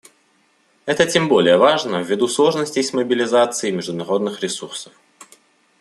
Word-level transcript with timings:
Это 0.87 1.05
тем 1.05 1.27
более 1.27 1.57
важно 1.59 1.97
ввиду 2.01 2.27
сложностей 2.27 2.81
с 2.81 2.91
мобилизацией 2.91 3.71
международных 3.71 4.41
ресурсов. 4.41 4.93